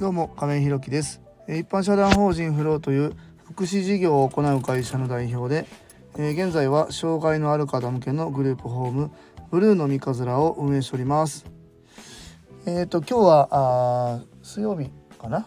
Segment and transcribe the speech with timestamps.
[0.00, 1.20] どうも亀井弘樹です。
[1.46, 3.12] 一般社団法人フローという
[3.44, 5.66] 福祉事業を行う会社の代表で、
[6.16, 9.10] 現在は障害のある方向けのグループホーム
[9.50, 11.44] ブルーの三日面を運営しております。
[12.64, 15.46] えっ、と今日はあ水曜日かな？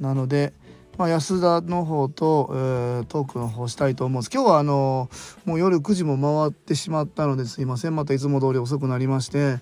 [0.00, 0.54] なので
[0.96, 4.30] まあ、安田の方と、えートークの方したいと思うんです。
[4.32, 5.10] 今日はあの
[5.44, 7.96] もう夜9時も回ってしまったのですいません。
[7.96, 9.58] またいつも通り遅くなりまして。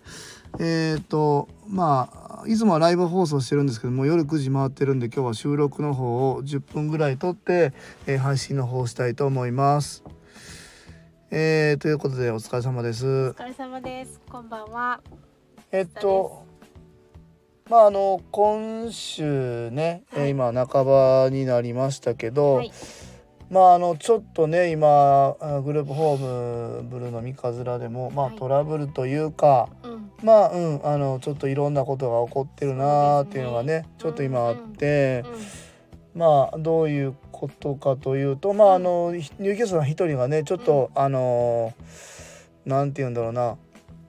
[0.60, 7.72] えっ、とまああいつもはライブ放送してるんですけども夜9時回ってるんで今日は収録の方を10分ぐらい撮って、
[8.06, 10.04] えー配信の方をしたいと思います。
[11.30, 13.06] えーということでお疲れ様です。
[13.06, 14.20] お疲れ様です。
[14.30, 15.00] こんばんは。
[15.72, 16.44] えっと
[17.68, 22.72] まああの今週ね、えーはい今半ばになりましたけど、はい。
[23.50, 29.97] まああのちょっとね今あグループホームブルーの三日面でもまあはいトラブルというか、うん。
[30.22, 35.24] まあうんあのちょっといろんなことが起こってるなーっていうのがねちょっと今あって、
[36.14, 41.72] まあどういうことかというとまああのひ入居者さん一人がねちょっと、あの
[42.66, 43.56] なんて言うんだろうな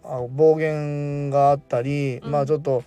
[0.03, 2.31] あ暴言があったり、うん。
[2.31, 2.83] まあちょっと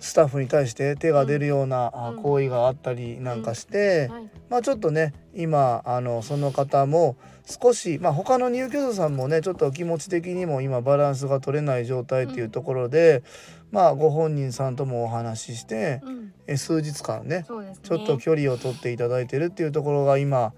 [0.00, 4.10] スタッフに対して手が出るような、行為があったりなんかして。
[4.48, 13.22] まあちょっとね今あのその方も少しまあ他の入居者さんもねちょっと気持ち的にも今バランスが取れない状態っていうところで、
[13.70, 16.32] まあご本人さんともお話ししてうん。
[16.48, 17.46] え数日間ね。
[17.82, 20.52] ちょっと距離を取っていただいてるっていうところが今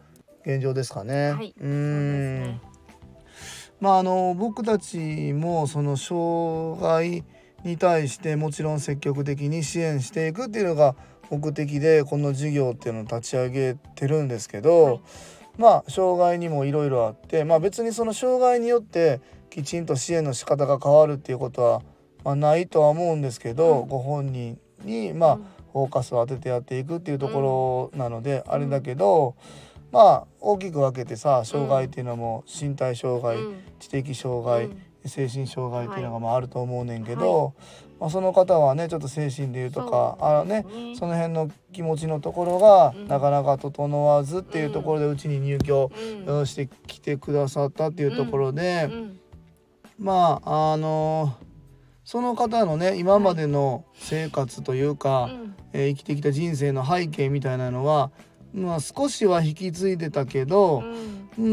[0.47, 1.33] 現状ですかね。
[1.33, 1.55] はい。
[1.61, 2.61] うんね。
[3.81, 7.25] まああの僕たちもその障害
[7.65, 10.97] に対してもちろん積極的に支援していくっていうのが
[11.31, 15.01] 目的でこの事業っていうのを立ち上げてるんですけど、はい。
[15.59, 21.83] まあ障害にもいろいろあってまあ別にその障害によってきちんと支援の仕方が変わるっていうことは、
[22.25, 23.89] まあ、ないとは思うんですけど、うん。
[23.89, 25.37] ご本人にまあ
[25.73, 29.37] フォーカスを当ててやっていくっていうところなので、あれだけど、
[29.91, 33.61] まあ大きく分けてさ障害っていうのも身体障害、うん。
[33.79, 37.55] 知的障害、うん精神障害っていうのがはいまああると思うねんけど、
[38.01, 40.65] まあ、その方はねちょっと精神でいうとかあのね
[40.99, 45.91] その辺の気持ちのところがうんなかなか整わずっていうところでうちに入居
[46.45, 49.19] してきてくださったっていうところで、うん。
[49.99, 51.37] まああの
[52.05, 55.55] その方のね今までの生活というか、うん。
[55.73, 58.11] えー生きてきた人生の背景みたいなのは、
[58.53, 61.13] まあ、少しは引き継いでたけど、うん。
[61.39, 61.49] う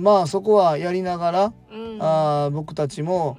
[0.00, 1.83] んまあそこはやりながら、うん。
[2.00, 3.38] あー僕たちも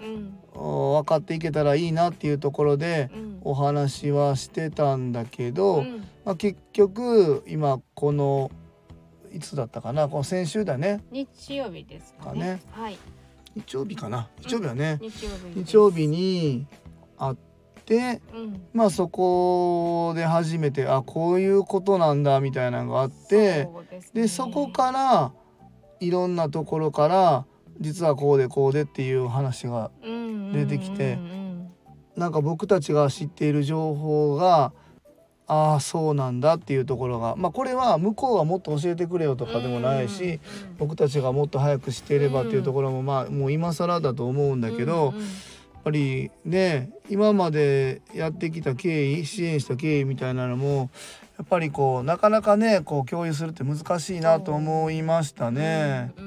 [0.54, 3.36] 分かっていけたらいいなっていうところでうん。
[3.48, 8.50] お話はしてたんだけど、うんまあ、結局今この
[9.32, 12.62] いつだったかなこの先週だね日曜日ですかかねね。
[12.72, 12.98] はい。
[13.56, 15.72] 日曜日かな日曜日はね、日曜日です。
[15.72, 16.66] 日曜日に
[17.18, 17.36] 会っ
[17.86, 18.62] てうん。
[18.74, 25.32] まあそこで初めてあこういうことなんだみたいなのがあってそうですねでそこから
[26.00, 27.46] いろんなところから
[27.80, 29.92] 実はこうでこうでっていう話が
[30.54, 31.18] 出てきて
[32.16, 34.72] なんか僕たちが知っている情報が
[35.48, 40.40] ああそうなんだっていうところがまあこれは向こうがもっと教えてくれよとかでもないし、
[40.80, 50.90] 僕たちがもっと早く知っていればっていうところもまあもう今更だと思うんだけど、やっぱりね今までやってきた経緯支援した経緯みたいなのも
[51.38, 56.12] やっぱりこうなかなかねこう共有するって難しいなと思いましたね。
[56.18, 56.25] うん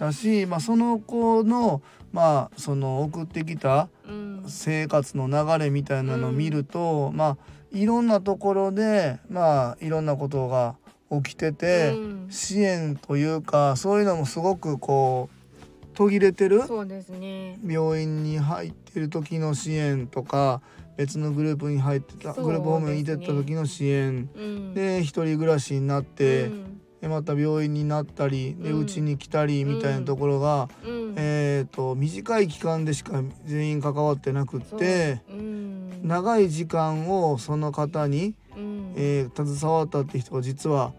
[0.00, 4.42] だし、まあ、その子のまあその送ってきたうん。
[4.46, 7.36] 生活の流れみたいなのを見ると、まあ
[7.70, 10.74] いろんなところでまあいろんなことが
[11.22, 12.26] 起きてて、うん。
[12.30, 17.58] 支援というかそういうのもすごくこう途切れてるそうですね。
[17.64, 20.62] 病院に入ってる時の支援とか
[20.96, 24.30] 別のグループに入ってた、グループホームにいてた時の支援。
[24.34, 31.14] うん、で一人暮らしになって、うんでまた病院になったりでうち、に来たりみたいなところが、うん。
[31.16, 35.34] えー、と短い期間でしか全員関わってなくってう。
[35.34, 36.00] ん。
[36.06, 38.92] 長い時間をその方に、うん。
[38.96, 40.92] えー携わったって人が実は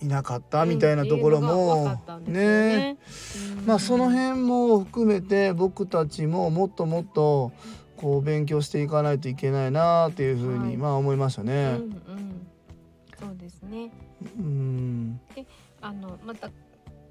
[0.00, 2.96] いなかったみたいなところもね。
[3.66, 7.52] まあその辺も含めて僕たちももっともっと
[7.96, 10.70] こう勉強していかないといけないなっていうふうはい。
[10.70, 11.54] にまあ思いましたうんね。
[11.74, 12.46] うん。
[13.20, 13.92] そうですね。
[14.38, 15.20] うん。
[15.80, 16.50] あのまた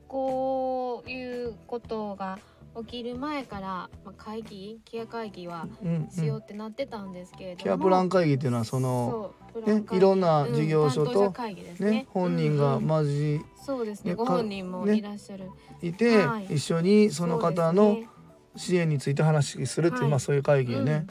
[0.08, 2.40] こういうことが
[2.80, 9.98] 起きる前から、まあ、会議ケア会議はうんしようってなってたんですけれども、ケアプラン会議っていうのはそのそうプラン会議。
[9.98, 11.92] いろんな事業所とうんね。
[11.92, 12.88] ね本人がうんうん。
[12.88, 14.12] まじそうですね。
[14.12, 15.50] ねご本人もねいらっしゃる、
[15.82, 16.46] いてはい。
[16.56, 17.98] 一緒にその方の
[18.56, 20.10] 支援について話するっていうはい。
[20.12, 21.08] まあそういう会議よね。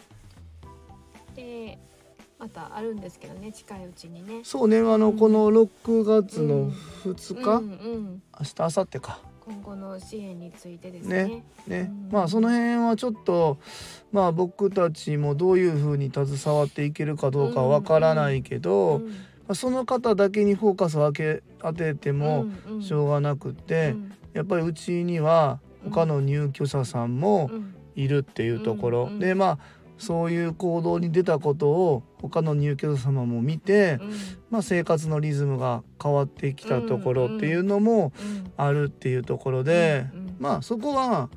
[2.41, 4.41] でまたあるんですけどね近いうちにね。
[4.45, 5.19] そうねあの、うん。
[5.19, 6.71] この6月の
[7.05, 9.21] 2日、うんうん、明日明後日か。
[9.41, 11.25] 今後の支援についてですね。
[11.25, 12.13] ねね、うん。
[12.13, 13.59] まあその辺はちょっと
[14.13, 19.09] まあ僕たちもどういうふうに携わっていけるかどうかはわからないけど、うん。
[19.09, 19.15] ま
[19.49, 22.83] あその方だけにフォーカスを当て当ててもうんうん。
[22.83, 24.13] しょうがなくって、うん。
[24.33, 27.75] やっぱりうちには他の入居者さんもうん。
[27.97, 29.19] いるっていうところ、うんうん。
[29.19, 29.59] でまあ
[30.01, 34.13] そういう行動に出たことを他の入居者様も見て、うん。
[34.51, 40.37] まあ、生活のリズムが変わってきたところっていうのもうんあるっていうところで、うんうん。
[40.39, 41.29] まあそこは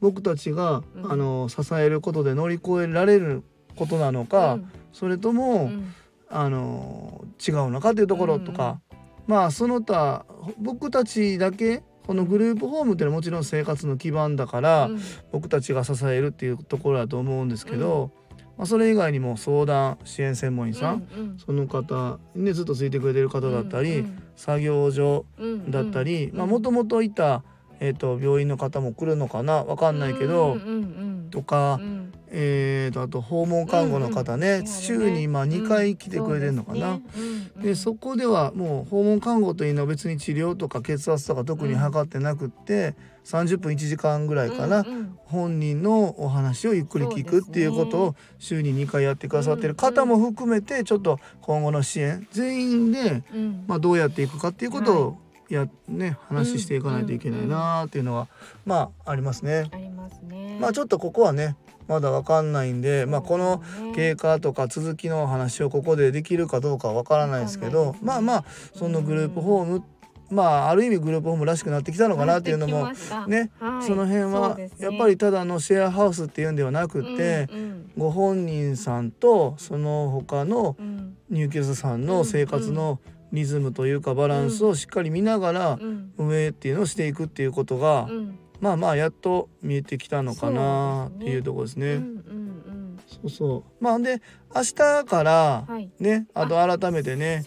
[0.00, 1.12] 僕たちが、うん。
[1.12, 3.42] あの支えることで乗り越えられる
[3.74, 4.72] ことなのか、うん。
[4.92, 5.94] それとも、うん。
[6.28, 8.80] あの違うのかっていうところとか、
[9.26, 10.24] まあその他
[10.58, 15.00] 僕たちだけこのグループホームっていうのはもちろん生活の基盤だから、うん。
[15.30, 18.10] 僕たちが支えるっていうところだと思うんですけど、
[18.58, 27.44] まあ、それ以外にも相談支援専門員さん、うんその方にねずっとついてくれてる方だったり、うん作業所うんだったり、もともといた、
[27.78, 32.12] えー、と病院の方も来るのかなわかんないけど、うんうんとか、うん。
[32.32, 34.66] えー、とあと訪問看護の方ね、うんうん。
[34.66, 36.92] 週にまあ2回来てくれてるのかな。
[36.92, 37.50] うんですね。
[37.56, 42.94] うんでそこではもう訪問看護というのは別に治療とか血圧とか特に測ってなくって、
[43.24, 45.18] 30分1時間ぐらいかな、うんうん。
[45.24, 53.64] 本人のお話をゆっくり聞くっていうことを週に2回やってくださってる方も含めてちょっと今後の支援全員で、うん。
[53.66, 55.18] まあ、どうやっていくかっていうことを
[55.50, 58.28] や、ね、話していかないといけないなっていうのは
[58.64, 59.68] まあありますね。
[59.72, 60.39] ありますね。
[60.60, 61.56] まあちょっとここはね
[61.88, 63.62] まだわかんないんで、まあ、この
[63.96, 69.82] 経過とか続きの話をここでできるかどうかはわからないですけどまあまあそのグループホーム
[70.30, 72.92] まあある意味グループホームらしくなってきたのかなっていうのも
[73.26, 73.84] ね、はい。
[73.84, 77.90] その辺はやっぱりただのシェアハウスっていうんではなくて、うんうん。
[77.98, 81.16] ご本人さんとその他のうん。
[81.30, 83.00] 入居者さんの生活の
[83.32, 86.12] リズムというかバランスをしっかり見ながらうん。
[86.16, 92.00] 運営っていうのをしていくっていうことが、うんまあまあやっと見えてきたのかなっていうところですね。
[93.10, 93.84] そうそう。
[93.84, 94.22] まあで
[94.54, 94.74] 明日
[95.04, 95.90] からうんはい。
[95.98, 97.42] ねあと改めてね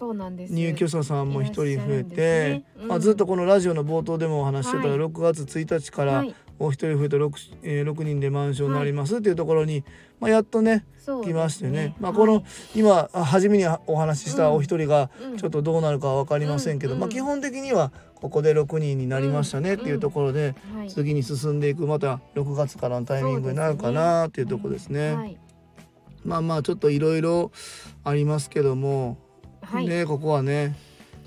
[0.50, 2.64] 入居者さんも一人増えて、ね。
[2.80, 2.88] うん。
[2.88, 4.98] まあ、ずっとこのラジオの冒頭でもお話ししてたはい。
[4.98, 6.34] 6月1日からはい。
[6.58, 7.30] お一人増えて 6,、
[7.64, 9.82] えー、6人でマンションになりますっていうところに、
[10.20, 10.86] まあ、やっとね
[11.24, 11.96] 来ましてね。
[11.98, 12.44] まあはいこの
[12.76, 15.36] 今あ初めにお話ししたうんお一人がうん。
[15.36, 17.00] ちょっとどうなるかは分かりませんけど、うん。
[17.00, 20.90] まあ基本的にはここで6人になりましたねっていうところで、はい。
[20.90, 25.14] 次に進んでいくまた6月からのタイミングになるかなっていうところですね。
[25.14, 25.38] はい。
[26.24, 27.52] まあまあちょっといろいろ
[28.02, 29.18] ありますけども、
[29.62, 29.88] はい。
[29.88, 30.74] ねここはね。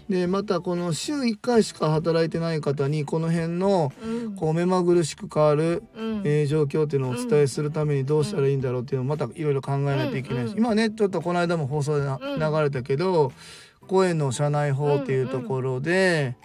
[0.10, 4.36] でまたこの週1回しか働いてない方にこの辺のうん。
[4.36, 6.22] こう目まぐるしく変わる、うん。
[6.24, 13.32] えー状況っていうのをお伝えするためにどうしたらいいんだろうっていうのをまたいろいろ考えないといけないし、うん今ねちょっとこの間も放送で流れたけど
[13.88, 16.36] 声の社内法っていうところで、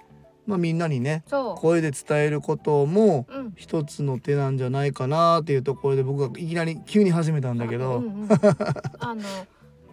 [0.47, 1.25] まあ、みんなにね
[1.56, 3.53] 声で伝えることもうん。
[3.56, 7.99] 一つの手なんじゃないかなっていうところで僕がいきなり急に始めたんだけど。
[7.99, 8.29] うんうん
[8.99, 9.23] あの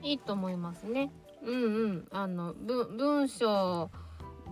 [0.01, 1.11] いいと思いますね。
[1.43, 2.07] うんうん。
[2.11, 3.91] あの文文章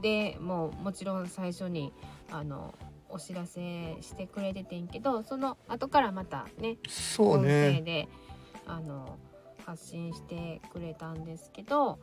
[0.02, 1.94] でもうもちろん最初に
[2.32, 2.76] あの
[3.10, 8.10] お知らせしてくれててんけどその後からまたねそう音声ねで
[8.66, 9.18] あの
[9.66, 11.98] 発信してくれたんですけど。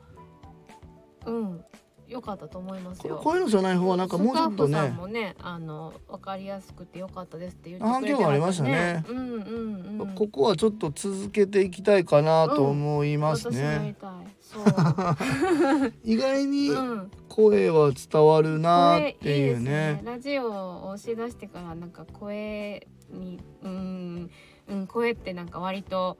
[1.26, 1.64] うん
[2.08, 3.16] 良かったと思いますよ。
[3.16, 10.14] 声の社内法はなんかもうちょっとねもねあの分かりやすくて良かったですって言って反くれて響ありましたねうんうんうん。
[10.14, 13.96] ここはちょっと続けていきたいかなと思いますね。
[14.00, 14.10] たい。
[14.40, 15.92] そう。
[16.04, 17.10] 意外にうん。
[17.28, 20.02] 声は伝わるな声っていうですね。
[20.04, 24.30] ラジオを押し出してからなんか声にうん
[24.68, 26.18] うん声ってなんか割と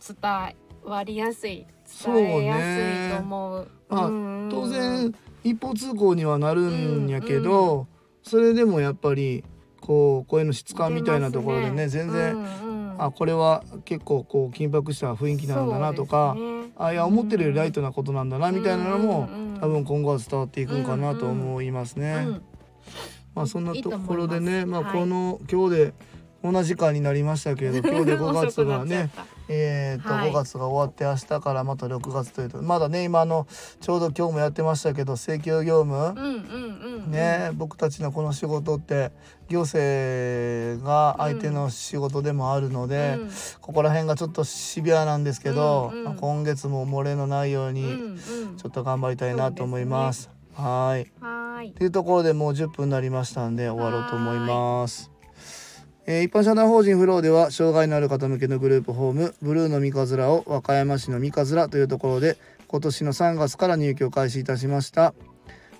[0.00, 0.54] 伝
[0.88, 1.66] わりやすい
[2.04, 3.68] 伝えやすいと思う。
[3.88, 5.14] まあうん当然
[5.44, 7.86] 一方通行にはなるんやけど、
[8.22, 9.44] それでもやっぱり
[9.80, 13.02] こう声の質感みたいなところでね全然、うんうん。
[13.02, 16.72] あこれは結構こう緊迫した雰囲気なんだなとか、ね。
[16.76, 22.24] あいや思ってるよりライトなことなんだなみたいなのも、うんうん多分今後は伝わっていくんかなと思いますね。
[22.28, 22.42] うん
[23.34, 24.92] まあそんないところでねまあはい。
[24.92, 25.94] この、今日で
[26.42, 29.10] 同じ時間になりましたけれど 今日で5月がね
[29.48, 30.30] えーとはい。
[30.30, 33.46] 5月が終わって明日からまた6月というとまだね今あの
[33.80, 36.14] ちょうど今日もやってましたけど請求業務、
[37.08, 39.10] ね僕たちのこの仕事って
[39.48, 43.30] 行政が相手の仕事でもあるので、うん。
[43.62, 46.04] ここら辺がちょっとシビアなんですけど、うんうん。
[46.04, 48.18] まあ今月も漏れのないようにうんうん。
[48.56, 50.30] ちょっと頑張りたいなと思います。
[50.54, 51.12] はーい。
[51.20, 55.17] はーいというところでもう10分になりましたんで終わろうと思います。
[56.10, 65.12] えー一般社団法人フローでは障害のある方向けのグループホームブルーの三日面を和歌山市の三日面というところで今年の3月から入居を開始いたしました、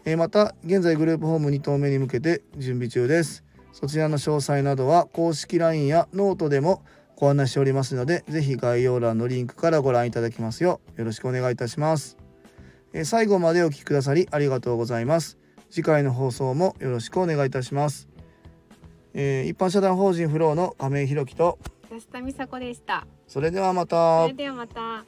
[0.05, 3.43] えーまた現在グループホーム2棟目に向けて準備中です。
[3.73, 6.83] そちらの詳細などは公式 LINE やノートでも
[7.17, 12.19] ご案内しておりますのでぜひ概要欄のリンクからご覧いただきますようよろしくお願いいたします、
[12.93, 15.39] えー最後までお聞きくださりありがとうございます。
[15.71, 18.09] 次回の放送もよろしくお願いいたします。
[19.21, 21.59] えー一般社団法人フローの亀井弘樹と
[21.91, 23.05] 安田美佐子でした。
[23.27, 25.05] それではまたそれではまた。